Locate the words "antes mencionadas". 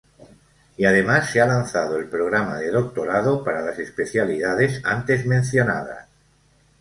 4.83-6.07